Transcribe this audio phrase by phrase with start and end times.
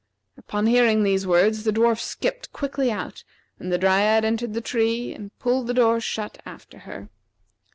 [0.35, 3.23] Upon hearing these words the dwarf skipped quickly out,
[3.59, 7.07] and the Dryad entered the tree and pulled the door shut after her.